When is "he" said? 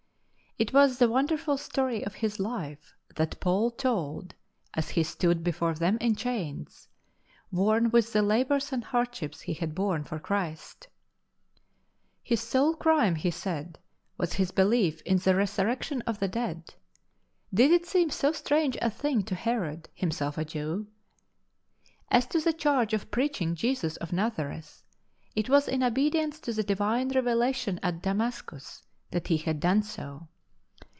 4.89-5.01, 9.41-9.53, 13.15-13.31, 29.29-29.37